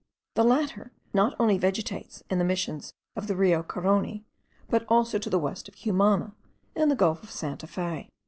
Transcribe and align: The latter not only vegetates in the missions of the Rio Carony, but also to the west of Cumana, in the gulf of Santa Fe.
The 0.33 0.43
latter 0.43 0.93
not 1.13 1.35
only 1.39 1.59
vegetates 1.59 2.23
in 2.27 2.39
the 2.39 2.43
missions 2.43 2.95
of 3.15 3.27
the 3.27 3.35
Rio 3.35 3.61
Carony, 3.61 4.25
but 4.67 4.83
also 4.89 5.19
to 5.19 5.29
the 5.29 5.37
west 5.37 5.67
of 5.67 5.75
Cumana, 5.79 6.33
in 6.75 6.89
the 6.89 6.95
gulf 6.95 7.21
of 7.21 7.29
Santa 7.29 7.67
Fe. 7.67 8.09